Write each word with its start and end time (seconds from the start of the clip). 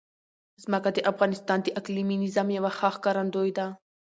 ځمکه 0.63 0.89
د 0.93 0.99
افغانستان 1.11 1.59
د 1.63 1.67
اقلیمي 1.79 2.17
نظام 2.25 2.47
یوه 2.57 2.71
ښه 2.77 2.89
ښکارندوی 2.95 3.49
ده. 3.57 3.67